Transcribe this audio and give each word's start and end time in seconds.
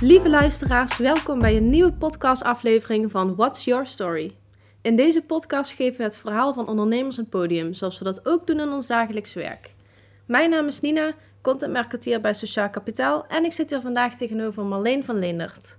Lieve 0.00 0.28
luisteraars, 0.28 0.96
welkom 0.96 1.38
bij 1.38 1.56
een 1.56 1.70
nieuwe 1.70 1.92
podcastaflevering 1.92 3.10
van 3.10 3.34
What's 3.34 3.64
Your 3.64 3.86
Story? 3.86 4.36
In 4.82 4.96
deze 4.96 5.22
podcast 5.22 5.72
geven 5.72 5.96
we 5.96 6.02
het 6.02 6.16
verhaal 6.16 6.54
van 6.54 6.68
ondernemers 6.68 7.16
een 7.16 7.28
podium, 7.28 7.74
zoals 7.74 7.98
we 7.98 8.04
dat 8.04 8.26
ook 8.26 8.46
doen 8.46 8.60
in 8.60 8.72
ons 8.72 8.86
dagelijks 8.86 9.34
werk. 9.34 9.74
Mijn 10.26 10.50
naam 10.50 10.66
is 10.66 10.80
Nina, 10.80 11.14
content 11.40 11.72
marketeer 11.72 12.20
bij 12.20 12.34
Sociaal 12.34 12.70
Kapitaal 12.70 13.26
en 13.26 13.44
ik 13.44 13.52
zit 13.52 13.70
hier 13.70 13.80
vandaag 13.80 14.16
tegenover 14.16 14.64
Marleen 14.64 15.04
van 15.04 15.18
Leendert. 15.18 15.76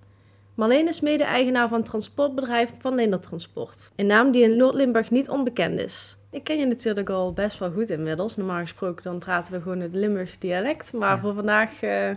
Marleen 0.56 0.88
is 0.88 1.00
mede-eigenaar 1.00 1.68
van 1.68 1.78
het 1.78 1.88
transportbedrijf 1.88 2.72
Van 2.80 2.96
Leendert 2.96 3.22
Transport, 3.22 3.92
een 3.96 4.08
naam 4.08 4.32
die 4.32 4.44
in 4.44 4.58
Noord-Limburg 4.58 5.12
niet 5.12 5.30
onbekend 5.30 5.80
is. 5.80 6.18
Ik 6.38 6.44
ken 6.44 6.58
je 6.58 6.66
natuurlijk 6.66 7.10
al 7.10 7.34
best 7.34 7.60
wel 7.60 7.72
goed 7.72 7.90
inmiddels. 7.90 8.36
Normaal 8.36 8.60
gesproken 8.60 9.04
dan 9.04 9.20
praten 9.20 9.54
we 9.54 9.62
gewoon 9.62 9.80
het 9.80 9.94
Limburgs 9.94 10.40
dialect, 10.40 10.94
maar 10.94 11.16
Ja. 11.16 11.20
voor 11.20 11.34
vandaag 11.34 11.82
eh, 11.84 12.10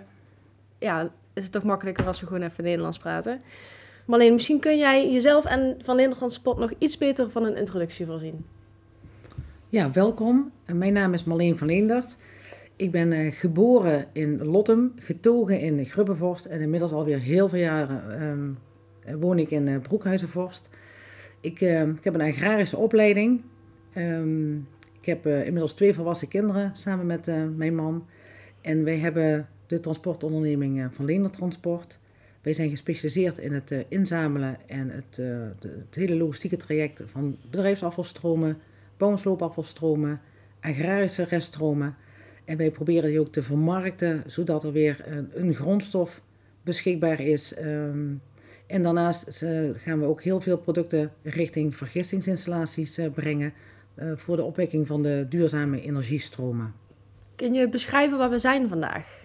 ja, 0.79 1.11
is 1.33 1.43
het 1.43 1.53
toch 1.53 1.63
makkelijker 1.63 2.07
als 2.07 2.21
we 2.21 2.27
gewoon 2.27 2.43
even 2.43 2.65
Nederlands 2.65 2.99
praten. 2.99 3.41
Marleen, 4.07 4.33
misschien 4.33 4.59
kun 4.61 4.79
jij 4.79 5.13
jezelf 5.13 5.45
en 5.45 5.77
Van 5.83 5.97
Leendert 5.97 6.19
Transport 6.19 6.59
nog 6.59 6.73
iets 6.79 6.99
beter 6.99 7.31
van 7.31 7.45
een 7.45 7.57
introductie 7.57 8.07
voorzien. 8.07 8.45
Ja, 9.69 9.91
welkom. 9.91 10.51
En 10.65 10.79
Mijn 10.79 10.93
naam 10.93 11.13
is 11.13 11.25
Marleen 11.25 11.59
van 11.59 11.67
Leendert. 11.67 12.17
Ik 12.77 12.91
ben 12.91 13.13
eh, 13.13 13.33
geboren 13.33 14.07
in 14.13 14.45
Lottem, 14.45 14.93
getogen 14.97 15.61
in 15.61 15.85
Grubbevorst 15.85 16.45
en 16.45 16.61
inmiddels 16.61 16.93
alweer 16.93 17.19
heel 17.19 17.49
veel 17.49 17.59
jaren 17.59 18.21
ehm, 18.21 19.21
woon 19.21 19.39
ik 19.39 19.51
in 19.51 19.69
eh, 19.69 19.79
Broekhuizenvorst. 19.79 20.69
Ik, 21.41 21.61
eh, 21.61 21.83
ik 21.83 22.05
heb 22.05 22.15
een 22.15 22.21
agrarische 22.21 22.77
opleiding. 22.77 23.43
Ehm, 23.93 24.57
ik 25.01 25.07
heb 25.07 25.27
eh, 25.27 25.45
inmiddels 25.45 25.75
twee 25.75 25.95
volwassen 25.95 26.29
kinderen 26.29 26.71
samen 26.75 27.07
met 27.07 27.29
eh, 27.29 27.45
mijn 27.57 27.75
man. 27.75 28.07
En 28.61 28.85
wij 28.85 28.99
hebben 28.99 29.49
de 29.67 29.81
transportonderneming 29.81 30.81
eh, 30.81 30.87
van 30.91 31.05
Leendert 31.05 31.33
Transport. 31.33 31.99
Wij 32.43 32.53
zijn 32.53 32.71
gespecialiseerd 32.71 33.39
in 33.39 33.53
het 33.53 33.75
inzamelen 33.89 34.57
en 34.67 34.91
het, 34.91 35.15
de- 35.15 35.53
het 35.61 35.95
hele 35.95 36.15
logistieke 36.17 36.57
traject 36.57 37.03
van 37.07 37.37
bedrijfsafvalstromen, 37.51 38.59
bouw- 38.97 39.11
en 39.11 39.19
sloopafvalstromen, 39.19 40.21
agrarische 40.61 41.25
reststromen. 41.25 41.97
En 42.45 42.57
wij 42.57 42.71
proberen 42.71 43.11
die 43.11 43.21
ook 43.21 43.33
te 43.33 43.43
vermarkten, 43.43 44.23
zodat 44.27 44.65
er 44.65 44.73
weer 44.73 45.05
een, 45.35 45.55
grondstof 45.55 46.23
beschikbaar 46.63 47.21
is. 47.21 47.55
Ehm, 47.55 48.09
en 48.67 48.83
daarnaast 48.83 49.45
gaan 49.77 50.01
we 50.01 50.05
ook 50.07 50.23
heel 50.23 50.41
veel 50.41 50.59
producten 50.59 51.13
richting 51.23 51.77
vergistingsinstallaties 51.77 53.01
brengen 53.15 53.53
voor 54.15 54.37
de 54.37 54.43
opwekking 54.45 54.87
van 54.87 55.03
de 55.03 55.27
duurzame 55.29 55.81
energiestromen. 55.81 56.75
Kun 57.37 57.55
je 57.55 57.69
beschrijven 57.69 58.19
waar 58.19 58.31
we 58.31 58.39
zijn 58.39 58.69
vandaag? 58.69 59.19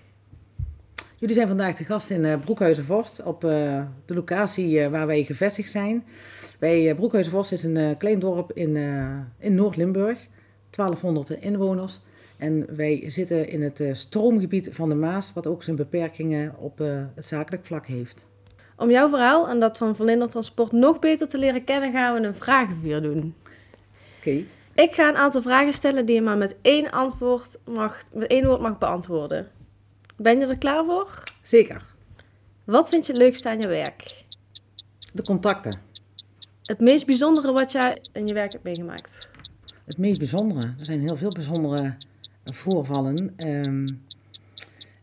Jullie 1.18 1.36
zijn 1.36 1.48
vandaag 1.48 1.76
de 1.76 1.84
gast 1.84 2.10
in 2.10 2.26
eh, 2.26 2.40
Broekhuizenvorst 2.40 3.24
op 3.24 3.44
eh, 3.44 3.84
de 4.06 4.14
locatie 4.14 4.80
eh, 4.82 4.92
waar 4.92 5.08
wij 5.08 5.24
gevestigd 5.24 5.72
zijn. 5.72 6.04
Bij 6.60 6.90
eh, 6.90 6.96
Broekhuizenvorst 6.96 7.52
is 7.52 7.64
een 7.64 7.78
eh, 7.78 7.98
klein 7.98 8.20
dorp 8.20 8.52
in, 8.52 8.76
eh, 8.76 9.18
in 9.40 9.56
Noord-Limburg, 9.56 10.28
1200 10.70 11.30
inwoners. 11.30 12.02
En 12.38 12.76
wij 12.76 13.04
zitten 13.08 13.50
in 13.50 13.62
het 13.62 13.80
eh, 13.80 13.94
stroomgebied 13.94 14.70
van 14.72 14.90
de 14.90 14.96
Maas, 14.96 15.32
wat 15.34 15.48
ook 15.48 15.64
zijn 15.64 15.76
beperkingen 15.76 16.56
op 16.58 16.82
eh, 16.82 17.02
het 17.16 17.26
zakelijk 17.26 17.66
vlak 17.66 17.86
heeft. 17.86 18.26
Om 18.78 18.92
jouw 18.92 19.10
verhaal 19.10 19.50
en 19.50 19.60
dat 19.60 19.78
van 19.78 19.96
Leendert 19.98 20.32
Transport 20.32 20.72
nog 20.72 21.00
beter 21.00 21.28
te 21.28 21.38
leren 21.38 21.64
kennen, 21.64 21.92
gaan 21.92 22.22
we 22.22 22.28
een 22.28 22.36
vragenvuur 22.36 23.02
doen. 23.02 23.36
Oké. 24.18 24.44
Ik 24.76 24.94
ga 24.94 25.10
een 25.10 25.16
aantal 25.16 25.42
vragen 25.42 25.74
stellen 25.74 26.06
die 26.06 26.16
je 26.16 26.22
maar 26.22 26.38
met 26.38 26.56
één, 26.62 26.92
antwoord 26.92 27.60
mag, 27.66 28.04
met 28.14 28.28
één 28.28 28.46
woord 28.46 28.62
mag 28.62 28.78
beantwoorden. 28.78 29.48
Ben 30.16 30.40
je 30.40 30.46
er 30.46 30.58
klaar 30.58 30.86
voor? 30.86 31.24
Zeker. 31.42 31.86
Wat 32.64 32.90
vind 32.90 33.06
je 33.06 33.12
het 33.12 33.22
leukste 33.22 33.50
aan 33.50 33.60
je 33.60 33.68
werk? 33.68 34.24
De 35.14 35.24
contacten. 35.24 35.80
Het 36.64 36.80
meest 36.80 37.06
bijzondere 37.06 37.52
wat 37.52 37.72
jij 37.72 38.02
in 38.14 38.28
je 38.28 38.34
werk 38.34 38.52
hebt 38.52 38.64
meegemaakt? 38.64 39.30
Het 39.86 39.98
meest 39.98 40.18
bijzondere. 40.18 40.74
Er 40.80 40.86
zijn 40.86 41.02
heel 41.02 41.16
veel 41.16 41.30
bijzondere 41.30 41.96
voorvallen. 42.44 43.34
Ehm, 43.38 43.88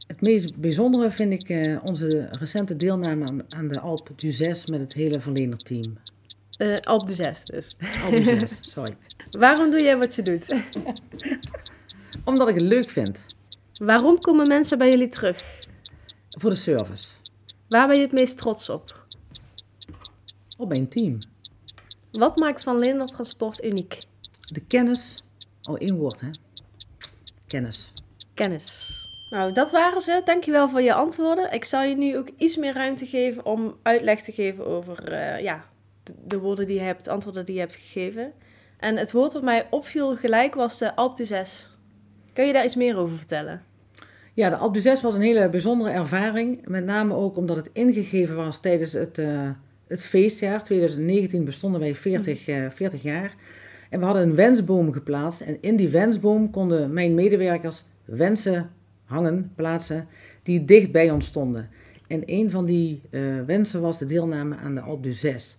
het 0.07 0.21
meest 0.21 0.57
bijzondere 0.57 1.11
vind 1.11 1.33
ik 1.33 1.49
eh, 1.49 1.79
onze 1.85 2.29
recente 2.39 2.77
deelname 2.77 3.27
aan, 3.27 3.41
aan 3.55 3.69
de 3.69 3.81
Alp 3.81 4.11
du 4.17 4.31
6 4.31 4.67
met 4.67 4.81
het 4.81 4.93
hele 4.93 5.21
verlenerteam. 5.21 5.99
Eh 6.63 6.81
Alp 6.81 7.07
de 7.07 7.13
6 7.13 7.45
dus. 7.45 7.77
Alp 8.05 8.11
du 8.11 8.39
6, 8.39 8.59
sorry. 8.61 8.97
Waarom 9.31 9.71
doe 9.71 9.83
jij 9.83 9.97
wat 9.97 10.15
je 10.15 10.23
doet? 10.23 10.55
Omdat 12.25 12.49
ik 12.49 12.55
het 12.55 12.63
leuk 12.63 12.91
vind. 12.91 13.25
Waarom 13.75 14.19
komen 14.19 14.47
mensen 14.49 14.79
bij 14.79 14.91
jullie 14.91 15.09
terug? 15.09 15.61
Voor 16.29 16.51
de 16.51 16.57
service. 16.57 17.09
Waar 17.69 17.87
ben 17.87 17.97
je 17.97 18.03
het 18.03 18.13
meest 18.13 18.39
trots 18.39 18.69
op? 18.69 19.07
Op 20.59 20.69
mijn 20.69 20.89
team. 20.89 21.19
Wat 22.13 22.39
maakt 22.39 22.63
Van 22.63 22.79
Leendert 22.79 23.11
Transport 23.11 23.65
uniek? 23.65 23.99
De 24.53 24.61
kennis. 24.61 25.17
Oh, 25.71 25.77
één 25.79 25.97
woord 25.97 26.21
hè. 26.21 26.31
Kennis. 27.47 27.93
Kennis. 28.35 28.91
Nou, 29.31 29.53
dat 29.53 29.71
waren 29.71 30.01
ze. 30.01 30.21
Dankjewel 30.25 30.69
voor 30.69 30.83
je 30.83 30.95
antwoorden. 30.95 31.53
Ik 31.53 31.65
zal 31.65 31.83
je 31.83 31.97
nu 31.97 32.19
ook 32.19 32.29
iets 32.37 32.57
meer 32.57 32.75
ruimte 32.75 33.07
geven 33.07 33.47
om 33.47 33.77
uitleg 33.83 34.23
te 34.23 34.33
geven 34.33 34.67
over 34.67 35.13
eh, 35.13 35.43
ja, 35.43 35.65
de, 36.03 36.15
de 36.27 36.39
woorden 36.39 36.67
die 36.67 36.77
je 36.77 36.83
hebt, 36.83 37.05
de 37.05 37.11
antwoorden 37.11 37.45
die 37.45 37.55
je 37.55 37.61
hebt 37.61 37.75
gegeven. 37.75 38.33
En 38.79 38.97
het 38.97 39.13
woord 39.13 39.33
wat 39.33 39.43
mij 39.43 39.67
opviel 39.71 40.17
gelijk 40.17 40.55
was 40.55 40.79
de 40.79 40.97
Alp 40.97 41.17
du 41.17 41.25
6. 41.25 41.77
Kun 42.33 42.47
je 42.47 42.53
daar 42.53 42.65
iets 42.65 42.77
meer 42.77 42.97
over 42.97 43.17
vertellen? 43.17 43.63
Ja, 44.35 44.51
de 44.51 44.57
Alp 44.57 44.75
du 44.75 44.81
6 44.81 45.01
was 45.01 45.15
een 45.15 45.21
hele 45.21 45.49
bijzondere 45.49 45.91
ervaring. 45.91 46.69
Met 46.69 46.85
name 46.85 47.15
ook 47.15 47.37
omdat 47.37 47.57
het 47.57 47.71
ingegeven 47.73 48.37
was 48.37 48.61
tijdens 48.61 48.93
het, 48.93 49.19
eh, 49.19 49.51
het 49.87 50.05
feestjaar. 50.05 50.65
2019 50.65 51.45
bestonden 51.45 51.81
wij 51.81 51.95
40, 51.95 52.49
eh, 52.49 52.71
40 52.71 53.03
jaar. 53.03 53.35
En 53.91 53.99
we 53.99 54.05
hadden 54.05 54.23
een 54.23 54.35
wensboom 54.35 54.93
geplaatst. 54.93 55.41
En 55.41 55.59
in 55.61 55.77
die 55.77 55.89
wensboom 55.89 56.51
konden 56.51 56.93
mijn 56.93 57.15
medewerkers 57.15 57.85
wensen 58.05 58.71
hangen, 59.05 59.53
plaatsen, 59.55 60.07
die 60.43 60.65
dicht 60.65 60.93
bij 60.93 61.11
ons 61.11 61.27
stonden. 61.27 61.69
En 62.07 62.23
een 62.27 62.51
van 62.51 62.65
die 62.65 63.03
eh, 63.11 63.23
wensen 63.47 63.81
was 63.81 63.99
de 63.99 64.05
deelname 64.05 64.57
aan 64.57 64.75
de 64.75 64.81
Alp 64.81 65.03
du 65.03 65.13
6. 65.13 65.57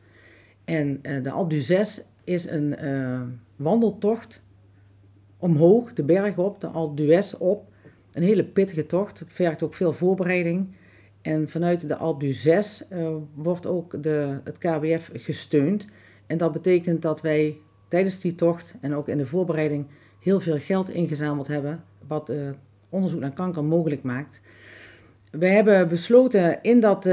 En 0.66 1.00
eh, 1.02 1.24
de 1.24 1.32
Alp 1.32 1.50
du 1.50 1.62
6 1.62 2.04
is 2.24 2.50
een 2.50 2.76
eh, 2.76 3.22
wandeltocht 3.56 4.42
omhoog, 5.38 5.94
de 5.94 6.04
berg 6.04 6.38
op, 6.38 6.62
de 6.62 6.68
Alp 6.68 6.98
d'Huez 6.98 7.34
op. 7.34 7.72
Een 8.12 8.24
hele 8.24 8.46
pittige 8.46 8.86
tocht. 8.86 9.20
Het 9.20 9.34
vergt 9.34 9.64
ook 9.64 9.74
veel 9.74 9.92
voorbereiding. 9.92 10.76
En 11.22 11.50
vanuit 11.50 11.88
de 11.88 11.96
Alp 11.96 12.20
du 12.20 12.32
6 12.32 12.88
eh, 12.88 13.16
wordt 13.34 13.66
ook 13.66 14.04
de, 14.04 14.40
het 14.44 14.58
KWF 14.58 15.10
gesteund. 15.14 15.88
En 16.28 16.38
dat 16.38 16.52
betekent 16.52 17.02
dat 17.02 17.22
wij 17.22 17.58
tijdens 17.88 18.20
die 18.20 18.36
tocht 18.36 18.76
en 18.82 18.96
ook 18.96 19.08
in 19.08 19.18
de 19.18 19.26
voorbereiding 19.26 19.88
heel 20.20 20.40
veel 20.40 20.60
geld 20.60 20.90
ingezameld 20.90 21.48
hebben. 21.48 21.84
Wat 22.08 22.32
onderzoek 22.90 23.20
naar 23.20 23.34
kanker 23.34 23.64
mogelijk 23.64 24.04
maakt. 24.04 24.42
We 25.32 25.48
hebben 25.48 25.88
besloten 25.88 26.62
in, 26.62 26.80
dat, 26.80 27.06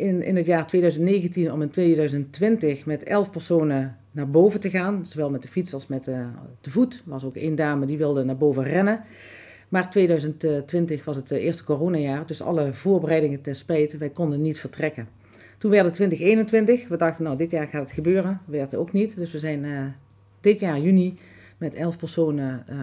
in, 0.00 0.22
in 0.22 0.36
het 0.36 0.46
jaar 0.46 0.66
2019 0.66 1.52
om 1.52 1.62
in 1.62 1.70
2020 1.70 2.86
met 2.86 3.02
11 3.02 3.30
personen 3.30 3.96
naar 4.10 4.30
boven 4.30 4.60
te 4.60 4.70
gaan. 4.70 5.06
Zowel 5.06 5.30
met 5.30 5.42
de 5.42 5.48
fiets 5.48 5.74
als 5.74 5.86
met 5.86 6.08
eh, 6.08 6.26
te 6.60 6.70
voet. 6.70 6.94
Er 6.94 7.10
was 7.10 7.24
ook 7.24 7.36
één 7.36 7.54
dame 7.54 7.86
die 7.86 7.98
wilde 7.98 8.24
naar 8.24 8.36
boven 8.36 8.64
rennen. 8.64 9.04
Maar 9.70 9.90
2020 9.90 11.04
was 11.04 11.16
het 11.16 11.30
eh, 11.30 11.44
eerste 11.44 11.64
coronajaar, 11.64 12.26
dus 12.26 12.42
alle 12.42 12.72
voorbereidingen 12.72 13.40
ten 13.40 13.54
spijt, 13.54 13.98
wij 13.98 14.10
konden 14.10 14.42
niet 14.42 14.58
vertrekken. 14.58 15.08
Toen 15.58 15.70
werd 15.70 15.84
het 15.84 15.94
2021, 15.94 16.88
we 16.88 16.96
dachten 16.96 17.24
nou 17.24 17.36
dit 17.36 17.50
jaar 17.50 17.66
gaat 17.66 17.80
het 17.80 17.90
gebeuren, 17.90 18.40
werd 18.44 18.74
ook 18.74 18.92
niet. 18.92 19.16
Dus 19.16 19.32
we 19.32 19.38
zijn 19.38 19.64
eh, 19.64 19.82
dit 20.40 20.60
jaar 20.60 20.80
juni 20.80 21.14
met 21.58 21.74
11 21.74 21.98
personen 21.98 22.64
eh, 22.66 22.76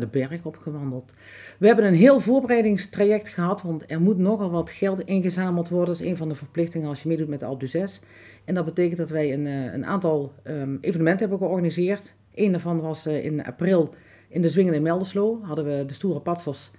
de 0.00 0.06
berg 0.06 0.44
opgewandeld. 0.44 1.12
We 1.58 1.66
hebben 1.66 1.84
een 1.84 1.94
heel 1.94 2.20
voorbereidingstraject 2.20 3.28
gehad, 3.28 3.62
want 3.62 3.90
er 3.90 4.00
moet 4.00 4.18
nogal 4.18 4.50
wat 4.50 4.70
geld 4.70 5.00
ingezameld 5.00 5.68
worden. 5.68 5.94
Dat 5.94 6.00
is 6.00 6.10
een 6.10 6.16
van 6.16 6.28
de 6.28 6.34
verplichtingen 6.34 6.88
als 6.88 7.02
je 7.02 7.08
meedoet 7.08 7.28
met 7.28 7.40
de 7.40 7.46
Alpe 7.46 7.66
d'Huez. 7.66 8.00
En 8.44 8.54
dat 8.54 8.64
betekent 8.64 8.98
dat 8.98 9.10
wij 9.10 9.32
een, 9.32 9.46
eh, 9.46 9.72
een 9.72 9.86
aantal 9.86 10.32
ehm, 10.42 10.76
evenementen 10.80 11.20
hebben 11.28 11.46
georganiseerd. 11.46 12.14
Eén 12.34 12.50
daarvan 12.50 12.80
was 12.80 13.06
eh, 13.06 13.24
in 13.24 13.44
april 13.44 13.94
in 14.28 14.42
de 14.42 14.48
Zwingen 14.48 14.74
in 14.74 14.82
Melderslo. 14.82 15.40
Hadden 15.42 15.64
we 15.64 15.84
de 15.84 15.94
Stoere 15.94 16.20
Patsers 16.20 16.70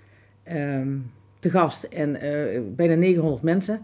ehm, 0.44 0.98
te 1.40 1.50
gast 1.50 1.84
en 1.84 2.16
eh, 2.16 2.62
bijna 2.76 2.96
900 2.96 3.42
mensen. 3.42 3.82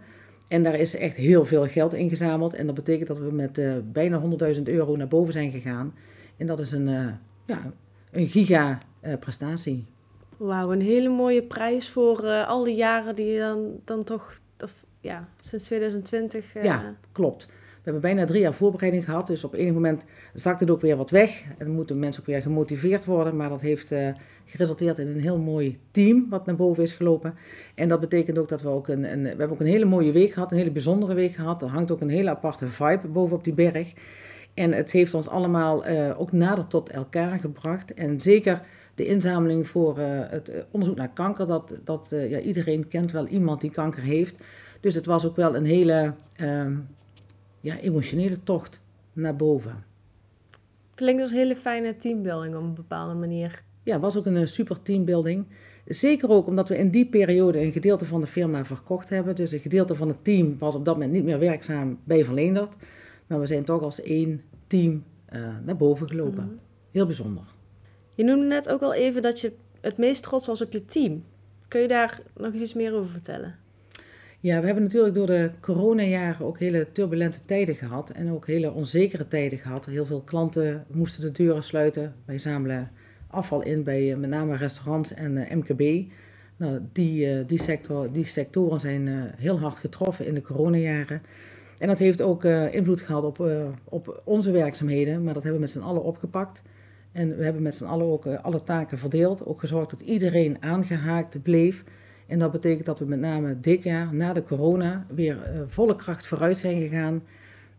En 0.48 0.64
daar 0.64 0.76
is 0.76 0.96
echt 0.96 1.16
heel 1.16 1.46
veel 1.46 1.68
geld 1.68 1.94
ingezameld. 1.94 2.54
En 2.54 2.66
dat 2.66 2.76
betekent 2.76 3.08
dat 3.08 3.18
we 3.18 3.32
met 3.32 3.62
bijna 3.92 4.22
100.000 4.56 4.62
euro 4.64 4.96
naar 4.96 5.08
boven 5.08 5.34
zijn 5.34 5.52
gegaan. 5.52 5.94
En 6.38 6.48
dat 6.48 6.60
is 6.60 6.72
een, 6.72 6.88
ja, 7.46 7.74
een 8.12 8.28
giga 8.28 8.80
eh, 9.00 9.18
prestatie. 9.20 9.86
Wauw, 10.38 10.72
een 10.72 10.82
hele 10.82 11.10
mooie 11.10 11.44
prijs 11.44 11.90
voor 11.90 12.24
eh, 12.24 12.48
al 12.48 12.64
die 12.64 12.76
jaren 12.76 13.16
die 13.16 13.26
je 13.26 13.40
dan, 13.40 13.80
dan 13.86 14.04
toch, 14.04 14.40
of, 14.60 14.86
ja, 15.00 15.28
sinds 15.42 15.66
2020. 15.66 16.56
eh, 16.56 16.64
Ja, 16.64 16.96
klopt. 17.12 17.46
We 17.46 17.92
hebben 17.92 18.02
bijna 18.12 18.26
drie 18.26 18.42
jaar 18.42 18.54
voorbereiding 18.54 19.06
gehad, 19.06 19.28
dus 19.28 19.44
op 19.44 19.54
enig 19.54 19.74
moment 19.74 20.06
zakt 20.34 20.60
het 20.60 20.72
ook 20.72 20.82
weer 20.82 20.98
wat 20.98 21.10
weg. 21.10 21.44
En 21.58 21.66
dan 21.66 21.76
moeten 21.76 22.00
mensen 22.00 22.22
ook 22.22 22.28
weer 22.28 22.42
gemotiveerd 22.42 23.06
worden, 23.06 23.36
maar 23.36 23.50
dat 23.50 23.62
heeft 23.62 23.92
uh, 23.92 24.10
geresulteerd 24.46 25.00
in 25.00 25.08
een 25.08 25.20
heel 25.20 25.38
mooi 25.38 25.80
team 25.92 26.26
wat 26.30 26.46
naar 26.46 26.56
boven 26.56 26.84
is 26.84 26.94
gelopen. 26.94 27.36
En 27.76 27.88
dat 27.88 28.00
betekent 28.00 28.38
ook 28.38 28.50
dat 28.50 28.62
we 28.62 28.70
ook 28.70 28.88
een, 28.88 29.12
een 29.12 29.22
we 29.22 29.28
hebben 29.28 29.50
ook 29.50 29.60
een 29.60 29.66
hele 29.66 29.86
mooie 29.86 30.12
week 30.12 30.32
gehad, 30.32 30.52
een 30.52 30.58
hele 30.58 30.72
bijzondere 30.72 31.14
week 31.14 31.32
gehad. 31.32 31.62
Er 31.62 31.68
hangt 31.68 31.92
ook 31.92 32.02
een 32.02 32.10
hele 32.10 32.30
aparte 32.30 32.68
vibe 32.68 33.08
boven 33.08 33.38
op 33.38 33.44
die 33.44 33.54
berg. 33.54 33.94
En 34.54 34.72
het 34.72 34.92
heeft 34.92 35.14
ons 35.14 35.28
allemaal 35.28 35.88
uh, 35.88 36.20
ook 36.20 36.32
nader 36.32 36.68
tot 36.68 36.90
elkaar 36.90 37.40
gebracht. 37.40 37.94
En 37.94 38.22
zeker 38.22 38.62
de 38.96 39.06
inzameling 39.06 39.68
voor 39.68 40.00
uh, 40.00 40.06
het 40.30 40.52
onderzoek 40.72 40.98
naar 40.98 41.14
kanker, 41.14 41.46
dat, 41.46 41.80
dat 41.84 42.08
ja, 42.10 42.40
iedereen 42.40 42.88
kent 42.88 43.12
wel 43.12 43.28
iemand 43.28 43.62
die 43.62 43.72
kanker 43.72 44.02
heeft. 44.02 44.44
Dus 44.80 44.96
het 44.96 45.06
was 45.06 45.26
ook 45.26 45.36
wel 45.36 45.56
een 45.56 45.66
hele 45.66 46.14
ehm, 46.36 46.76
ja, 47.62 47.78
emotionele 47.78 48.44
tocht 48.44 48.82
naar 49.14 49.36
boven. 49.36 49.84
Klinkt 50.96 51.22
als 51.22 51.32
een 51.32 51.38
hele 51.38 51.56
fijne 51.56 51.98
teambuilding 51.98 52.56
op 52.56 52.64
een 52.64 52.74
bepaalde 52.74 53.14
manier. 53.14 53.64
Ja, 53.84 53.94
het 53.94 54.02
was 54.02 54.18
ook 54.18 54.26
een 54.26 54.38
eh, 54.38 54.46
super 54.46 54.82
teambuilding. 54.82 55.46
Zeker 55.86 56.30
ook 56.30 56.48
omdat 56.48 56.70
we 56.70 56.78
in 56.78 56.90
die 56.90 57.06
periode 57.06 57.60
een 57.60 57.72
gedeelte 57.72 58.06
van 58.06 58.22
de 58.22 58.28
firma 58.28 58.66
verkocht 58.66 59.10
hebben. 59.10 59.36
Dus 59.36 59.52
een 59.52 59.60
gedeelte 59.60 59.96
van 59.96 60.08
het 60.08 60.24
team 60.24 60.58
was 60.58 60.76
op 60.76 60.86
dat 60.86 60.94
moment 60.94 61.14
niet 61.14 61.24
meer 61.24 61.40
werkzaam 61.40 62.00
bij 62.04 62.26
Verleendert. 62.26 62.76
Maar 63.32 63.40
we 63.40 63.46
zijn 63.46 63.64
toch 63.64 63.82
als 63.82 64.02
één 64.02 64.42
team 64.68 65.04
uh, 65.34 65.48
naar 65.66 65.78
boven 65.78 66.08
gelopen. 66.08 66.44
Mhm. 66.44 66.54
Heel 66.92 67.06
bijzonder. 67.06 67.44
Je 68.16 68.24
noemde 68.24 68.48
net 68.48 68.70
ook 68.70 68.82
al 68.82 68.94
even 68.94 69.22
dat 69.22 69.40
je 69.40 69.54
het 69.82 69.98
meest 69.98 70.24
trots 70.24 70.46
was 70.46 70.62
op 70.62 70.72
je 70.72 70.86
team. 70.86 71.24
Kun 71.68 71.82
je 71.82 71.88
daar 71.88 72.22
nog 72.36 72.54
iets 72.54 72.74
meer 72.74 72.94
over 72.94 73.12
vertellen? 73.12 73.56
Ja, 74.40 74.60
we 74.60 74.66
hebben 74.66 74.84
natuurlijk 74.84 75.16
door 75.16 75.28
de 75.28 75.52
coronajaren 75.60 76.46
ook 76.46 76.60
hele 76.60 76.92
turbulente 76.92 77.40
tijden 77.46 77.76
gehad 77.76 78.10
en 78.10 78.32
ook 78.32 78.48
hele 78.48 78.72
onzekere 78.72 79.28
tijden 79.28 79.58
gehad. 79.60 79.86
Heel 79.86 80.06
veel 80.06 80.22
klanten 80.22 80.86
moesten 80.92 81.22
de 81.22 81.32
deuren 81.32 81.64
sluiten. 81.64 82.16
Wij 82.26 82.38
zamelen 82.38 82.92
afval 83.28 83.62
in 83.62 83.84
bij 83.84 84.12
eh, 84.12 84.18
met 84.18 84.30
name 84.30 84.56
restaurants 84.56 85.14
en 85.14 85.38
uh, 85.38 85.52
eh, 85.52 85.58
MKB. 85.58 86.12
Nou, 86.58 86.80
die, 86.92 87.38
uh, 87.38 87.48
die, 87.48 87.60
sector, 87.60 88.12
die 88.12 88.26
sectoren 88.26 88.80
zijn 88.80 89.08
uh, 89.08 89.24
heel 89.38 89.60
hard 89.60 89.80
getroffen 89.80 90.26
in 90.26 90.34
de 90.34 90.42
coronajaren. 90.42 91.22
En 91.82 91.88
dat 91.88 92.00
heeft 92.00 92.22
ook 92.22 92.44
invloed 92.72 93.02
gehad 93.02 93.24
op, 93.24 93.52
op 93.84 94.22
onze 94.24 94.52
werkzaamheden, 94.52 95.24
maar 95.24 95.34
dat 95.34 95.44
hebben 95.44 95.62
we 95.62 95.68
met 95.68 95.76
z'n 95.76 95.88
allen 95.88 96.04
opgepakt. 96.04 96.62
En 97.12 97.38
we 97.38 97.44
hebben 97.44 97.62
met 97.62 97.76
z'n 97.76 97.86
allen 97.86 98.06
ook 98.06 98.26
alle 98.26 98.64
taken 98.64 98.98
verdeeld. 98.98 99.46
Ook 99.46 99.60
gezorgd 99.60 99.90
dat 99.90 100.00
iedereen 100.00 100.58
aangehaakt 100.60 101.42
bleef. 101.42 101.84
En 102.28 102.40
dat 102.40 102.52
betekent 102.52 102.86
dat 102.86 103.00
we 103.00 103.06
met 103.06 103.20
name 103.20 103.60
dit 103.60 103.84
jaar, 103.84 104.14
na 104.14 104.34
de 104.34 104.44
corona, 104.44 105.06
weer 105.16 105.66
volle 105.68 105.96
kracht 105.96 106.28
vooruit 106.28 106.58
zijn 106.58 106.80
gegaan. 106.80 107.24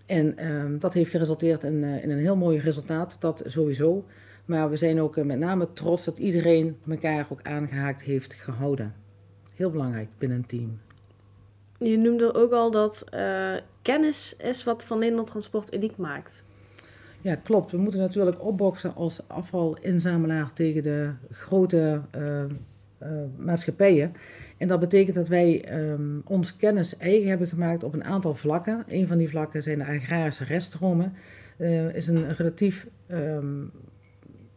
En 0.06 0.34
uh, 0.38 0.80
dat 0.80 0.94
heeft 0.94 1.10
geresulteerd 1.10 1.64
in, 1.64 1.84
in, 1.84 2.10
een 2.10 2.18
heel 2.18 2.36
mooi 2.36 2.58
resultaat, 2.58 3.16
dat 3.20 3.42
sowieso. 3.46 4.04
Maar 4.44 4.70
we 4.70 4.76
zijn 4.76 5.00
ook 5.00 5.24
met 5.24 5.38
name 5.38 5.72
trots 5.72 6.04
dat 6.04 6.18
iedereen 6.18 6.76
elkaar 6.88 7.26
ook 7.28 7.42
aangehaakt 7.42 8.02
heeft 8.02 8.34
gehouden. 8.34 8.94
Heel 9.54 9.70
belangrijk 9.70 10.08
binnen 10.18 10.38
een 10.38 10.46
team. 10.46 10.78
Je 11.82 11.98
noemde 11.98 12.34
ook 12.34 12.52
al 12.52 12.70
dat 12.70 13.04
kennis 13.82 14.36
is 14.36 14.64
wat 14.64 14.84
Van 14.84 14.98
Nederland 14.98 15.28
Transport 15.28 15.74
uniek 15.74 15.96
maakt. 15.96 16.44
Ja, 17.20 17.34
klopt. 17.34 17.70
We 17.70 17.76
moeten 17.76 18.00
natuurlijk 18.00 18.44
opboksen 18.44 18.94
als 18.94 19.20
afvalinzamelaar 19.26 20.52
tegen 20.52 20.82
de 20.82 21.10
grote 21.30 22.00
uh, 22.16 23.08
maatschappijen. 23.36 24.12
En 24.58 24.68
dat 24.68 24.80
betekent 24.80 25.16
dat 25.16 25.28
wij 25.28 25.80
um, 25.90 26.22
ons 26.24 26.56
kennis 26.56 26.96
eigen 26.96 27.28
hebben 27.28 27.46
gemaakt 27.46 27.84
op 27.84 27.94
een 27.94 28.04
aantal 28.04 28.34
vlakken. 28.34 28.84
Een 28.88 29.08
van 29.08 29.18
die 29.18 29.28
vlakken 29.28 29.62
zijn 29.62 29.78
de 29.78 29.86
agrarische 29.86 30.44
reststromen. 30.44 31.12
Uh, 31.58 31.94
is 31.94 32.06
een 32.06 32.34
relatief 32.34 32.86
um, 33.08 33.70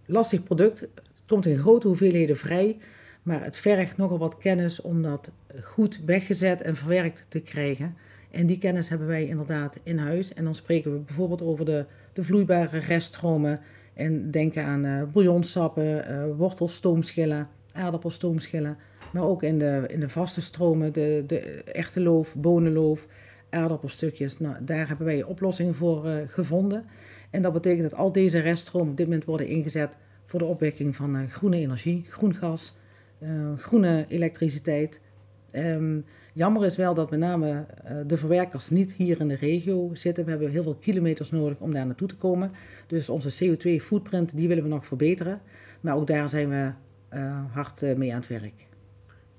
lastig 0.06 0.44
product. 0.44 0.80
Het 0.80 1.24
komt 1.28 1.46
in 1.46 1.58
grote 1.58 1.88
hoeveelheden 1.88 2.38
vrij, 2.38 2.78
maar 3.26 3.44
het 3.44 3.58
vergt 3.58 3.98
nogal 3.98 4.18
wat 4.18 4.38
kennis 4.38 4.82
om 4.82 5.02
dat 5.02 5.32
goed 5.64 6.02
weggezet 6.06 6.62
en 6.62 6.76
verwerkt 6.76 7.26
te 7.30 7.40
krijgen. 7.40 7.96
En 8.32 8.46
die 8.46 8.58
kennis 8.58 8.90
hebben 8.90 9.08
wij 9.08 9.26
inderdaad 9.26 9.80
in 9.84 9.98
huis. 9.98 10.34
En 10.34 10.44
dan 10.44 10.56
spreken 10.56 10.94
we 10.94 11.00
bijvoorbeeld 11.00 11.42
over 11.42 11.66
de, 11.66 11.86
de 12.14 12.24
vloeibare 12.24 12.78
reststromen. 12.78 13.60
En 13.94 14.32
denken 14.32 14.64
aan 14.64 14.86
uh, 14.86 15.04
bouillonsappen, 15.14 16.12
uh, 16.12 16.24
wortelstoomschillen, 16.38 17.48
aardappelstoomschillen. 17.72 18.78
Maar 19.14 19.24
ook 19.24 19.44
in 19.44 19.60
de, 19.60 19.84
in 19.88 20.00
de 20.00 20.10
vaste 20.10 20.42
stromen, 20.42 20.94
de, 20.94 21.24
de 21.28 21.40
echte 21.64 22.02
loof, 22.02 22.36
bonenloof, 22.36 23.08
aardappelstukjes. 23.50 24.40
Nou, 24.40 24.56
daar 24.62 24.88
hebben 24.88 25.06
wij 25.06 25.24
oplossingen 25.24 25.76
voor 25.76 26.08
uh, 26.08 26.16
gevonden. 26.26 26.86
En 27.30 27.42
dat 27.42 27.54
betekent 27.54 27.90
dat 27.90 28.00
al 28.00 28.12
deze 28.12 28.40
reststromen 28.40 28.90
op 28.90 28.98
dit 28.98 29.06
moment 29.06 29.26
worden 29.26 29.48
ingezet 29.48 29.98
voor 30.26 30.40
de 30.40 30.46
opwekking 30.46 30.96
van 30.96 31.30
groene 31.30 31.58
energie, 31.58 32.06
groen 32.08 32.36
gas, 32.36 32.76
groene 33.58 34.06
elektriciteit. 34.08 35.02
Um, 35.52 36.06
jammer 36.34 36.66
is 36.66 36.76
wel 36.76 36.94
dat 36.94 37.10
met 37.10 37.20
name 37.20 37.66
de 38.08 38.18
verwerkers 38.18 38.70
niet 38.70 38.94
hier 38.94 39.20
in 39.20 39.28
de 39.28 39.36
regio 39.36 39.90
zitten. 39.94 40.24
We 40.24 40.30
hebben 40.30 40.50
heel 40.50 40.64
veel 40.64 40.76
kilometers 40.76 41.32
nodig 41.32 41.60
om 41.60 41.74
daar 41.74 41.86
naartoe 41.86 42.08
te 42.08 42.16
komen. 42.16 42.52
Dus 42.88 43.10
onze 43.10 43.46
CO2-footprint 43.46 44.38
die 44.38 44.48
willen 44.48 44.64
we 44.64 44.70
nog 44.70 44.86
verbeteren. 44.86 45.42
Maar 45.82 45.96
ook 45.96 46.08
daar 46.08 46.30
zijn 46.30 46.50
we 46.50 46.72
hard 47.52 47.98
mee 47.98 48.14
aan 48.14 48.20
het 48.20 48.28
werk. 48.28 48.68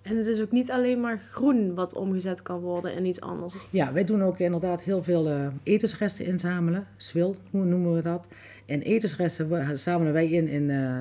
En 0.06 0.16
het 0.16 0.26
is 0.26 0.40
ook 0.40 0.50
niet 0.50 0.70
alleen 0.70 1.00
maar 1.00 1.18
groen 1.18 1.74
wat 1.74 1.94
omgezet 1.94 2.42
kan 2.42 2.60
worden 2.60 2.94
en 2.94 3.04
iets 3.04 3.20
anders. 3.20 3.56
Ja, 3.70 3.92
wij 3.92 4.04
doen 4.04 4.22
ook 4.22 4.38
inderdaad 4.38 4.82
heel 4.82 5.02
veel 5.02 5.28
uh, 5.28 5.46
etensresten 5.62 6.24
inzamelen. 6.24 6.86
Swil 6.96 7.36
noemen 7.50 7.94
we 7.94 8.02
dat. 8.02 8.28
En 8.66 8.82
etensresten 8.82 9.78
zamelen 9.78 10.12
wij 10.12 10.28
in 10.28 10.48
in 10.48 10.68
uh, 10.68 10.98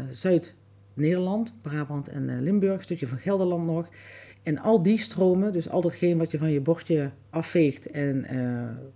Zuid-Nederland, 0.96 1.54
Brabant 1.62 2.08
en 2.08 2.30
uh, 2.30 2.40
Limburg, 2.40 2.78
een 2.78 2.84
stukje 2.84 3.08
van 3.08 3.18
Gelderland 3.18 3.66
nog. 3.66 3.90
En 4.44 4.60
al 4.60 4.82
die 4.82 4.98
stromen, 4.98 5.54
dus 5.54 5.70
al 5.70 5.82
datgene 5.82 6.16
wat 6.16 6.32
je 6.32 6.38
van 6.38 6.52
je 6.52 6.62
bordje 6.62 7.12
afveegt 7.30 7.92
en 7.92 8.26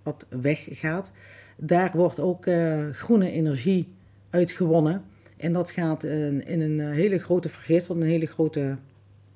wat 0.02 0.26
weggaat, 0.28 1.12
daar 1.56 1.90
wordt 1.94 2.20
ook 2.20 2.46
groene 2.92 3.30
energie 3.30 3.88
uitgewonnen. 4.30 5.04
En 5.36 5.52
dat 5.52 5.70
gaat 5.70 6.04
in, 6.04 6.46
in 6.46 6.60
een 6.60 6.92
hele 6.92 7.18
grote 7.18 7.48
vergistel, 7.48 7.96
een 7.96 8.02
hele 8.02 8.26
grote 8.26 8.76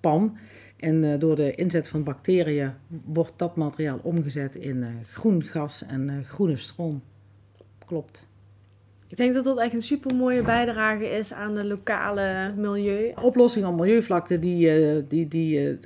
pan. 0.00 0.36
En 0.76 1.18
door 1.18 1.36
de 1.36 1.54
inzet 1.54 1.88
van 1.88 2.04
bacteriën 2.04 2.72
wordt 3.04 3.32
dat 3.36 3.56
materiaal 3.56 4.00
omgezet 4.02 4.54
in 4.54 4.84
groen 5.04 5.42
gas 5.42 5.84
en 5.86 6.24
groene 6.24 6.56
stroom. 6.56 7.02
Klopt. 7.86 8.26
Ik 9.14 9.20
denk 9.20 9.34
dat 9.34 9.44
dat 9.44 9.58
echt 9.58 9.74
een 9.74 9.82
super 9.82 10.16
mooie 10.16 10.42
bijdrage 10.42 11.10
is 11.10 11.32
aan 11.32 11.54
de 11.54 11.64
lokale 11.64 12.52
milieu. 12.56 13.12
Oplossingen 13.22 13.68
op 13.68 13.76
milieuvlakte 13.76 14.38
die, 14.38 15.04
die, 15.04 15.28
die 15.28 15.78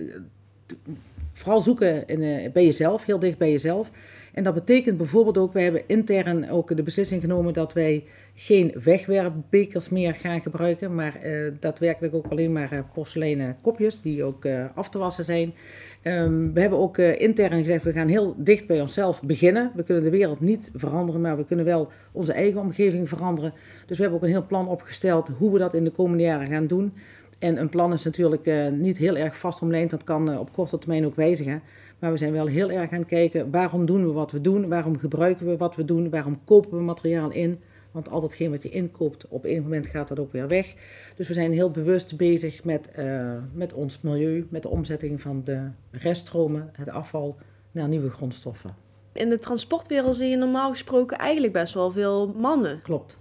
vooral 1.32 1.61
zoeken 1.61 2.06
in, 2.06 2.52
bij 2.52 2.64
jezelf, 2.64 3.04
heel 3.04 3.18
dicht 3.18 3.38
bij 3.38 3.50
jezelf. 3.50 3.90
En 4.38 4.45
dat 4.45 4.54
betekent 4.54 4.97
bijvoorbeeld 4.97 5.38
ook, 5.38 5.52
wij 5.52 5.62
hebben 5.62 5.83
intern 5.87 6.50
ook 6.50 6.76
de 6.76 6.83
beslissing 6.83 7.21
genomen 7.21 7.52
dat 7.52 7.73
wij 7.73 8.04
geen 8.35 8.75
wegwerpbekers 8.83 9.88
meer 9.88 10.14
gaan 10.14 10.40
gebruiken, 10.40 10.95
maar 10.95 11.18
uh, 11.25 11.52
daadwerkelijk 11.61 12.14
ook 12.14 12.26
alleen 12.28 12.52
maar 12.52 12.73
uh, 12.73 12.78
porseleinen 12.92 13.57
kopjes 13.62 14.00
die 14.00 14.25
ook 14.25 14.45
uh, 14.45 14.64
af 14.75 14.88
te 14.88 14.99
wassen 14.99 15.25
zijn. 15.25 15.54
Um, 16.02 16.52
we 16.54 16.61
hebben 16.61 16.78
ook 16.78 16.99
intern 16.99 17.59
gezegd, 17.59 17.85
we 17.85 17.92
gaan 17.92 18.09
heel 18.09 18.35
dicht 18.37 18.66
bij 18.66 18.80
onszelf 18.80 19.23
beginnen. 19.23 19.73
We 19.75 19.83
kunnen 19.83 20.04
de 20.04 20.11
wereld 20.11 20.40
niet 20.40 20.71
veranderen, 20.75 21.21
maar 21.21 21.37
we 21.37 21.45
kunnen 21.45 21.64
wel 21.64 21.88
onze 22.12 22.33
eigen 22.33 22.61
omgeving 22.61 23.09
veranderen. 23.09 23.52
Dus 23.87 23.97
we 23.97 24.02
hebben 24.02 24.21
ook 24.21 24.26
een 24.26 24.33
heel 24.33 24.47
plan 24.47 24.68
opgesteld 24.68 25.28
hoe 25.28 25.52
we 25.52 25.59
dat 25.59 25.75
in 25.75 25.85
de 25.85 25.90
komende 25.90 26.23
jaren 26.23 26.47
gaan 26.47 26.66
doen. 26.66 26.92
En 27.38 27.61
een 27.61 27.68
plan 27.68 27.92
is 27.92 28.04
natuurlijk 28.04 28.50
niet 28.73 28.99
heel 28.99 29.16
erg 29.16 29.38
vastomlijnd, 29.38 29.90
dat 29.90 30.04
kan 30.04 30.38
op 30.38 30.52
korte 30.52 30.78
termijn 30.78 31.07
ook 31.07 31.16
wijzigen. 31.16 31.62
Maar 31.98 32.10
we 32.10 32.16
zijn 32.16 32.32
wel 32.32 32.46
heel 32.46 32.70
erg 32.70 32.92
aan 32.92 32.98
het 32.98 33.08
kijken, 33.08 33.50
waarom 33.50 33.86
doen 33.86 34.06
we 34.06 34.12
wat 34.12 34.30
we 34.30 34.40
doen? 34.40 34.68
Waarom 34.68 34.98
gebruiken 34.98 35.46
we 35.46 35.56
wat 35.56 35.76
we 35.76 35.84
doen? 35.84 36.10
Waarom 36.10 36.40
kopen 36.44 36.78
we 36.78 36.84
materiaal 36.84 37.30
in? 37.30 37.60
Want 37.90 38.10
al 38.10 38.20
datgene 38.20 38.50
wat 38.50 38.62
je 38.62 38.68
inkoopt, 38.68 39.28
op 39.28 39.44
een 39.44 39.62
moment 39.62 39.86
gaat 39.86 40.08
dat 40.08 40.18
ook 40.18 40.32
weer 40.32 40.48
weg. 40.48 40.74
Dus 41.16 41.28
we 41.28 41.34
zijn 41.34 41.52
heel 41.52 41.70
bewust 41.70 42.16
bezig 42.16 42.64
met, 42.64 42.90
uh, 42.98 43.32
met 43.52 43.72
ons 43.72 44.00
milieu, 44.00 44.46
met 44.50 44.62
de 44.62 44.68
omzetting 44.68 45.20
van 45.20 45.40
de 45.44 45.68
reststromen, 45.90 46.70
het 46.72 46.88
afval, 46.88 47.36
naar 47.70 47.88
nieuwe 47.88 48.10
grondstoffen. 48.10 48.74
In 49.12 49.28
de 49.28 49.38
transportwereld 49.38 50.16
zie 50.16 50.28
je 50.28 50.36
normaal 50.36 50.70
gesproken 50.70 51.18
eigenlijk 51.18 51.52
best 51.52 51.74
wel 51.74 51.90
veel 51.90 52.34
mannen. 52.36 52.82
Klopt. 52.82 53.18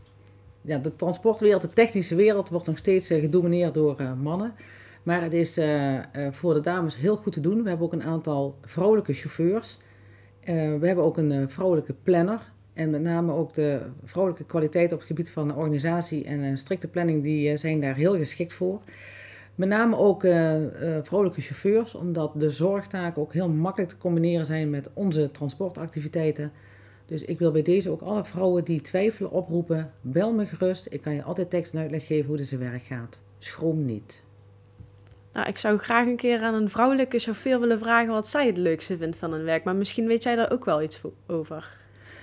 Ja, 0.61 0.77
de 0.77 0.95
transportwereld, 0.95 1.61
de 1.61 1.73
technische 1.73 2.15
wereld, 2.15 2.49
wordt 2.49 2.67
nog 2.67 2.77
steeds 2.77 3.11
uh, 3.11 3.19
gedomineerd 3.19 3.73
door 3.73 4.01
uh, 4.01 4.13
mannen. 4.21 4.53
Maar 5.07 5.21
het 5.21 5.33
is 5.33 5.59
voor 6.29 6.53
de 6.53 6.59
dames 6.59 6.95
heel 6.97 7.15
goed 7.15 7.33
te 7.33 7.39
doen. 7.39 7.63
We 7.63 7.69
hebben 7.69 7.85
ook 7.85 7.93
een 7.93 8.03
aantal 8.03 8.57
vrouwelijke 8.61 9.13
chauffeurs. 9.13 9.77
we 10.45 10.79
hebben 10.81 11.03
ook 11.03 11.17
een 11.17 11.49
vrouwelijke 11.49 11.93
planner. 12.03 12.39
En 12.77 12.89
met 12.89 13.01
name 13.01 13.33
ook 13.33 13.53
de 13.53 13.81
vrouwelijke 14.03 14.45
kwaliteit 14.45 14.91
op 14.91 14.97
het 14.97 15.07
gebied 15.07 15.31
van 15.31 15.55
organisatie 15.55 16.25
en 16.25 16.39
een 16.39 16.57
strikte 16.57 16.87
planning, 16.87 17.23
die 17.23 17.49
eh, 17.49 17.57
zijn 17.57 17.79
daar 17.79 17.95
heel 17.95 18.17
geschikt 18.17 18.53
voor. 18.53 18.81
Met 19.55 19.69
name 19.69 19.97
ook 19.97 20.23
uh, 20.23 20.61
vrouwelijke 21.01 21.41
chauffeurs, 21.41 21.95
omdat 21.95 22.31
de 22.35 22.49
zorgtaken 22.49 23.21
ook 23.21 23.33
heel 23.33 23.49
makkelijk 23.49 23.91
te 23.91 23.97
combineren 23.97 24.45
zijn 24.45 24.69
met 24.69 24.89
onze 24.93 25.31
transportactiviteiten. 25.31 26.51
Dus 27.05 27.23
ik 27.23 27.39
wil 27.39 27.51
bij 27.51 27.61
deze 27.61 27.89
ook 27.89 28.01
alle 28.01 28.25
vrouwen 28.25 28.63
die 28.63 28.81
twijfelen 28.81 29.31
oproepen, 29.31 29.91
bel 30.01 30.33
me 30.33 30.45
gerust. 30.45 30.87
Ik 30.89 31.01
kan 31.01 31.13
je 31.13 31.23
altijd 31.23 31.49
tekst 31.49 31.73
en 31.73 31.79
uitleg 31.79 32.05
geven 32.05 32.27
hoe 32.27 32.37
dit 32.37 32.47
zijn 32.47 32.61
werk 32.61 32.83
gaat. 32.83 33.21
Schroom 33.37 33.85
niet. 33.85 34.23
Nou, 35.33 35.47
ik 35.47 35.57
zou 35.57 35.77
graag 35.77 36.05
een 36.05 36.15
keer 36.15 36.41
aan 36.41 36.53
een 36.53 36.69
vrouwelijke 36.69 37.19
chauffeur 37.19 37.59
willen 37.59 37.79
vragen 37.79 38.11
wat 38.11 38.27
zij 38.27 38.47
het 38.47 38.57
leukste 38.57 38.97
vindt 38.97 39.17
van 39.17 39.31
hun 39.31 39.43
werk. 39.43 39.63
Maar 39.63 39.75
misschien 39.75 40.07
weet 40.07 40.23
jij 40.23 40.35
daar 40.35 40.51
ook 40.51 40.65
wel 40.65 40.81
iets 40.81 41.01
over. 41.27 41.77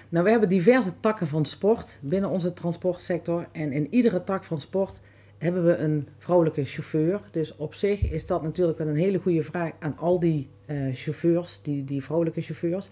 Nou, 0.09 0.25
we 0.25 0.31
hebben 0.31 0.49
diverse 0.49 1.01
takken 1.01 1.27
van 1.27 1.45
sport 1.45 1.99
binnen 2.01 2.31
onze 2.31 2.53
transportsector. 2.53 3.47
En 3.53 3.73
in 3.73 3.87
iedere 3.91 4.25
tak 4.25 4.45
van 4.45 4.61
sport 4.61 5.01
hebben 5.39 5.65
we 5.65 5.77
een 5.77 6.09
vrouwelijke 6.19 6.65
chauffeur. 6.65 7.21
Dus 7.31 7.57
op 7.57 7.75
zich 7.75 8.11
is 8.11 8.27
dat 8.27 8.43
natuurlijk 8.43 8.79
wel 8.79 8.89
een 8.89 8.97
hele 8.97 9.19
goede 9.19 9.43
vraag 9.43 9.71
aan 9.79 9.97
al 9.99 10.21
die 10.21 10.49
uh, 10.67 10.95
chauffeurs, 10.95 11.61
die, 11.63 11.85
die 11.85 12.05
vrouwelijke 12.05 12.41
chauffeurs. 12.41 12.89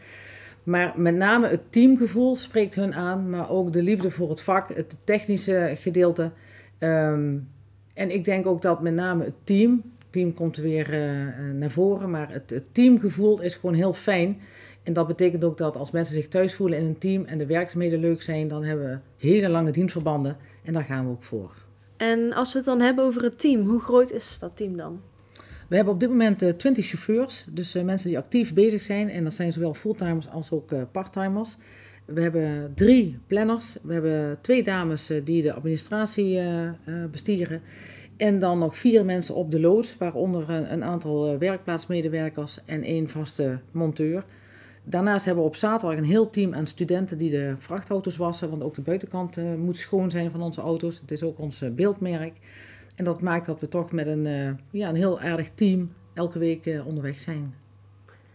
Maar 0.62 0.92
met 0.96 1.14
name 1.14 1.48
het 1.48 1.72
teamgevoel 1.72 2.36
spreekt 2.36 2.74
hun 2.74 2.94
aan, 2.94 3.30
maar 3.30 3.50
ook 3.50 3.72
de 3.72 3.82
liefde 3.82 4.10
voor 4.10 4.30
het 4.30 4.40
vak, 4.40 4.68
het 4.74 4.98
technische 5.04 5.72
gedeelte. 5.76 6.30
Um, 6.78 7.48
en 7.94 8.10
ik 8.10 8.24
denk 8.24 8.46
ook 8.46 8.62
dat 8.62 8.82
met 8.82 8.94
name 8.94 9.24
het 9.24 9.34
team, 9.44 9.82
team 10.12 10.34
komt 10.34 10.56
weer 10.56 10.94
uh, 10.94 11.52
naar 11.54 11.70
voren, 11.70 12.10
maar 12.10 12.32
het, 12.32 12.50
het, 12.50 12.74
teamgevoel 12.74 13.40
is 13.42 13.54
gewoon 13.54 13.74
heel 13.74 13.92
fijn. 13.92 14.40
En 14.82 14.92
dat 14.92 15.06
betekent 15.06 15.44
ook 15.44 15.58
dat 15.58 15.76
als 15.76 15.90
mensen 15.90 16.14
zich 16.14 16.28
thuis 16.28 16.54
voelen 16.54 16.78
in 16.78 16.84
een 16.84 16.98
team 16.98 17.24
en 17.24 17.38
de 17.38 17.46
werkzaamheden 17.46 18.00
leuk 18.00 18.22
zijn, 18.22 18.48
dan 18.48 18.64
hebben 18.64 18.86
we 18.86 18.98
hele 19.26 19.48
lange 19.48 19.70
dienstverbanden 19.70 20.36
en 20.64 20.72
daar 20.72 20.84
gaan 20.84 21.04
we 21.04 21.10
ook 21.10 21.24
voor. 21.24 21.54
En 21.96 22.32
als 22.32 22.52
we 22.52 22.58
het 22.58 22.66
dan 22.66 22.80
hebben 22.80 23.04
over 23.04 23.22
het 23.22 23.38
team, 23.38 23.66
hoe 23.66 23.80
groot 23.80 24.10
is 24.10 24.38
dat 24.38 24.56
team 24.56 24.76
dan? 24.76 25.00
We 25.68 25.76
hebben 25.76 25.94
op 25.94 26.00
dit 26.00 26.08
moment 26.08 26.42
uh, 26.42 26.48
eh, 26.48 26.56
20 26.56 26.86
chauffeurs, 26.86 27.46
dus 27.50 27.76
uh, 27.76 27.82
mensen 27.82 28.08
die 28.08 28.18
actief 28.18 28.54
bezig 28.54 28.82
zijn. 28.82 29.08
En 29.08 29.24
dat 29.24 29.32
zijn 29.32 29.52
zowel 29.52 29.74
fulltimers 29.74 30.28
als 30.28 30.50
ook 30.50 30.72
uh, 30.72 30.82
parttimers. 30.92 31.56
We 32.04 32.20
hebben 32.20 32.72
drie 32.74 33.18
planners. 33.26 33.76
We 33.82 33.92
hebben 33.92 34.38
twee 34.40 34.62
dames 34.62 35.10
die 35.24 35.42
de 35.42 35.52
administratie 35.52 36.40
bestieren. 37.10 37.62
En 38.22 38.38
dan 38.38 38.58
nog 38.58 38.78
vier 38.78 39.04
mensen 39.04 39.34
op 39.34 39.50
de 39.50 39.60
loods, 39.60 39.96
waaronder 39.96 40.50
een, 40.50 40.72
een 40.72 40.84
aantal 40.84 41.38
werkplaatsmedewerkers 41.38 42.58
en 42.64 42.82
één 42.82 43.08
vaste 43.08 43.58
monteur. 43.70 44.24
Daarnaast 44.84 45.24
hebben 45.24 45.42
we 45.42 45.48
op 45.48 45.56
zaterdag 45.56 45.98
een 45.98 46.04
heel 46.04 46.30
team 46.30 46.54
aan 46.54 46.66
studenten 46.66 47.18
die 47.18 47.30
de 47.30 47.54
vrachtauto's 47.58 48.16
wassen, 48.16 48.50
want 48.50 48.62
ook 48.62 48.74
de 48.74 48.80
buitenkant 48.80 49.56
moet 49.56 49.76
schoon 49.76 50.10
zijn 50.10 50.30
van 50.30 50.42
onze 50.42 50.60
auto's. 50.60 51.00
Het 51.00 51.10
is 51.10 51.22
ook 51.22 51.38
ons 51.38 51.64
beeldmerk. 51.74 52.36
En 52.94 53.04
dat 53.04 53.20
maakt 53.20 53.46
dat 53.46 53.60
we 53.60 53.68
toch 53.68 53.92
met 53.92 54.06
een, 54.06 54.56
ja, 54.70 54.88
een 54.88 54.96
heel 54.96 55.20
aardig 55.20 55.50
team 55.50 55.92
elke 56.14 56.38
week 56.38 56.82
onderweg 56.86 57.20
zijn. 57.20 57.54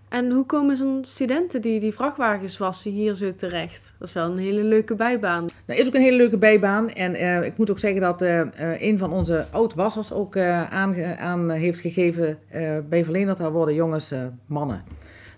En 0.10 0.32
hoe 0.32 0.46
komen 0.46 0.78
zo'n 0.78 1.04
studenten 1.06 1.62
die 1.62 1.80
die 1.80 1.94
vrachtwagens 1.94 2.58
wassen 2.58 2.92
hier 2.92 3.14
zo 3.14 3.34
terecht? 3.34 3.94
Dat 4.00 4.08
is 4.08 4.14
wel 4.14 4.32
een 4.32 4.38
hele 4.38 4.64
leuke 4.64 4.96
bijbaan. 4.96 5.46
Dat 5.66 5.78
is 5.78 5.88
ook 5.88 5.94
een 5.94 6.02
hele 6.02 6.18
leuke 6.18 6.38
bijbaan. 6.38 6.90
En 6.90 7.16
uh, 7.16 7.44
ik 7.44 7.58
moet 7.58 7.72
ook 7.72 7.80
zeggen 7.80 8.02
dat 8.02 8.22
een 8.80 8.98
van 8.98 9.12
onze 9.12 9.46
oud-wassers 9.52 10.12
ook 10.12 10.38
aan, 10.38 11.18
aan, 11.18 11.50
heeft 11.50 11.80
gegeven... 11.80 12.38
bij 12.90 13.04
Verlenerd, 13.04 13.38
daar 13.38 13.52
worden 13.52 13.76
jongens 13.76 14.14
mannen. 14.46 14.84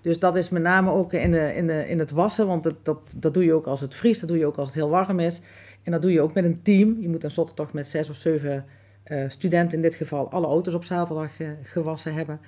Dus 0.02 0.20
dat 0.20 0.36
is 0.36 0.50
met 0.50 0.62
name 0.62 0.92
ook 0.92 1.14
in, 1.14 1.32
de, 1.32 1.56
in, 1.56 1.68
de, 1.68 1.88
in 1.88 2.00
het 2.00 2.12
wassen. 2.12 2.48
Want 2.48 2.64
dat, 2.64 2.76
dat, 2.84 3.16
dat 3.18 3.34
doe 3.34 3.44
je 3.44 3.54
ook 3.54 3.66
als 3.66 3.82
het 3.82 3.96
vriest, 3.96 4.20
dat 4.20 4.30
doe 4.30 4.38
je 4.38 4.46
ook 4.46 4.58
als 4.58 4.68
het 4.68 4.76
heel 4.76 4.90
warm 4.90 5.20
is. 5.20 5.42
En 5.84 5.92
dat 5.92 6.02
doe 6.02 6.12
je 6.12 6.22
ook 6.22 6.34
met 6.34 6.44
een 6.44 6.62
team. 6.62 6.98
Je 7.00 7.10
moet 7.10 7.22
tenslotte 7.22 7.54
toch 7.54 7.74
met 7.74 7.88
zes 7.88 8.10
of 8.10 8.16
zeven 8.16 8.66
uh, 9.08 9.24
studenten 9.28 9.78
in 9.78 9.84
dit 9.84 9.96
geval 9.96 10.32
alle 10.32 10.48
auto's 10.48 10.74
op 10.74 10.84
zaterdag 10.84 11.40
uh, 11.40 11.50
gewassen 11.64 12.14
hebben. 12.14 12.40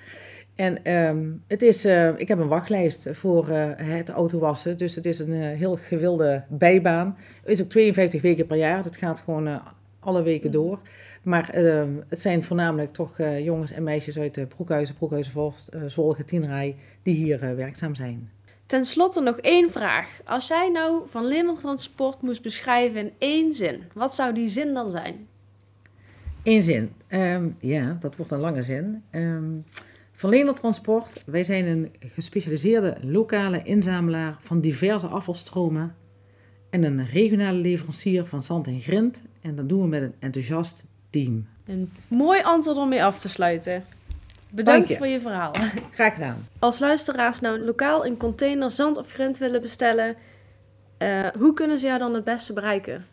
En 0.54 0.92
um, 0.92 1.42
het 1.46 1.62
is, 1.62 1.86
uh, 1.86 2.18
ik 2.18 2.28
heb 2.28 2.38
een 2.38 2.48
wachtlijst 2.48 3.08
voor 3.10 3.48
het 3.76 4.08
autowassen, 4.08 4.76
dus 4.76 4.94
het 4.94 5.06
is 5.06 5.18
een 5.18 5.32
heel 5.32 5.76
gewilde 5.76 6.44
bijbaan. 6.48 7.16
Het 7.40 7.50
is 7.50 7.62
ook 7.62 7.68
52 7.68 8.22
weken 8.22 8.46
per 8.46 8.56
jaar, 8.56 8.84
het 8.84 8.96
gaat 8.96 9.20
gewoon 9.20 9.60
alle 10.00 10.22
weken 10.22 10.46
mm. 10.46 10.52
door. 10.52 10.80
Maar 11.22 11.50
ehm, 11.50 11.90
het 12.08 12.20
zijn 12.20 12.42
voornamelijk 12.42 12.92
toch 12.92 13.16
jongens 13.42 13.72
en 13.72 13.82
meisjes 13.82 14.18
uit 14.18 14.34
de 14.34 14.46
Broekhuizen, 14.46 14.94
Broekhuizen, 14.94 15.52
Zwolle, 15.86 16.24
Tienrij, 16.24 16.76
die 17.02 17.14
hier 17.14 17.56
werkzaam 17.56 17.94
zijn. 17.94 18.30
Ten 18.72 18.84
slotte 18.84 19.20
nog 19.20 19.38
één 19.38 19.70
vraag. 19.70 20.20
Als 20.24 20.48
jij 20.48 20.70
nou 20.70 21.02
van 21.06 21.26
Linder 21.26 21.56
Transport 21.56 22.22
moest 22.22 22.42
beschrijven 22.42 23.00
in 23.00 23.12
één 23.18 23.54
zin, 23.54 23.82
wat 23.94 24.14
zou 24.14 24.34
die 24.34 24.48
zin 24.48 24.74
dan 24.74 24.90
zijn? 24.90 25.26
Eén 26.42 26.62
zin. 26.62 26.92
Um, 27.08 27.56
ja, 27.60 27.96
dat 28.00 28.16
wordt 28.16 28.32
een 28.32 28.38
lange 28.38 28.62
zin. 28.62 29.02
Um, 29.10 29.64
Verlener 30.22 30.54
Transport, 30.54 31.22
wij 31.26 31.42
zijn 31.42 31.66
een 31.66 31.92
gespecialiseerde 31.98 32.96
lokale 33.00 33.62
inzamelaar 33.62 34.36
van 34.40 34.60
diverse 34.60 35.06
afvalstromen 35.06 35.94
en 36.70 36.82
een 36.82 37.06
regionale 37.06 37.58
leverancier 37.58 38.26
van 38.26 38.42
zand 38.42 38.66
en 38.66 38.80
grind. 38.80 39.22
En 39.40 39.54
dat 39.54 39.68
doen 39.68 39.80
we 39.80 39.86
met 39.86 40.02
een 40.02 40.14
enthousiast 40.18 40.84
team. 41.10 41.46
Een 41.66 41.92
mooi 42.10 42.42
antwoord 42.42 42.76
om 42.76 42.88
mee 42.88 43.04
af 43.04 43.20
te 43.20 43.28
sluiten. 43.28 43.84
Bedankt 44.50 44.88
je. 44.88 44.96
voor 44.96 45.06
je 45.06 45.20
verhaal. 45.20 45.52
Graag 45.90 46.14
gedaan. 46.14 46.46
Als 46.58 46.78
luisteraars 46.78 47.40
nou 47.40 47.58
lokaal 47.58 48.06
een 48.06 48.16
container 48.16 48.70
zand 48.70 48.96
of 48.96 49.08
grind 49.08 49.38
willen 49.38 49.60
bestellen, 49.60 50.16
uh, 50.98 51.26
hoe 51.38 51.54
kunnen 51.54 51.78
ze 51.78 51.86
jou 51.86 51.98
dan 51.98 52.14
het 52.14 52.24
beste 52.24 52.52
bereiken? 52.52 53.06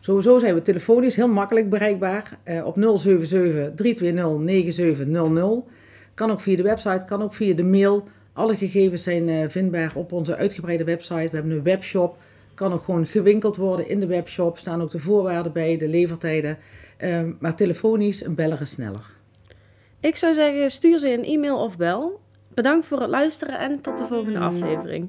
Sowieso 0.00 0.38
zijn 0.38 0.54
we 0.54 0.62
telefonisch 0.62 1.16
heel 1.16 1.28
makkelijk 1.28 1.70
bereikbaar 1.70 2.38
uh, 2.44 2.66
op 2.66 2.74
077 2.74 3.74
320 3.74 4.38
9700. 4.38 5.64
Kan 6.14 6.30
ook 6.30 6.40
via 6.40 6.56
de 6.56 6.62
website, 6.62 7.04
kan 7.06 7.22
ook 7.22 7.34
via 7.34 7.54
de 7.54 7.64
mail. 7.64 8.08
Alle 8.32 8.56
gegevens 8.56 9.02
zijn 9.02 9.28
uh, 9.28 9.48
vindbaar 9.48 9.92
op 9.94 10.12
onze 10.12 10.36
uitgebreide 10.36 10.84
website. 10.84 11.28
We 11.30 11.36
hebben 11.36 11.50
een 11.50 11.62
webshop. 11.62 12.16
Kan 12.54 12.72
ook 12.72 12.84
gewoon 12.84 13.06
gewinkeld 13.06 13.56
worden 13.56 13.88
in 13.88 14.00
de 14.00 14.06
webshop. 14.06 14.58
Staan 14.58 14.82
ook 14.82 14.90
de 14.90 14.98
voorwaarden 14.98 15.52
bij, 15.52 15.76
de 15.76 15.88
levertijden. 15.88 16.58
Uh, 16.98 17.20
maar 17.38 17.56
telefonisch 17.56 18.22
en 18.22 18.34
bellen 18.34 18.60
is 18.60 18.70
sneller. 18.70 19.04
Ik 20.00 20.16
zou 20.16 20.34
zeggen, 20.34 20.70
stuur 20.70 20.98
ze 20.98 21.12
een 21.12 21.24
e-mail 21.24 21.58
of 21.58 21.76
bel. 21.76 22.20
Bedankt 22.54 22.86
voor 22.86 23.00
het 23.00 23.10
luisteren 23.10 23.58
en 23.58 23.80
tot 23.80 23.98
de 23.98 24.06
volgende 24.06 24.38
aflevering. 24.38 25.08